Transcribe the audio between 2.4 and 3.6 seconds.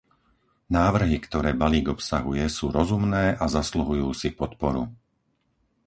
sú rozumné a